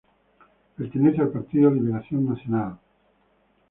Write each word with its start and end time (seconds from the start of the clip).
Pertenece 0.77 1.21
al 1.21 1.29
Partido 1.29 1.69
Liberación 1.69 2.25
Nacional. 2.27 2.79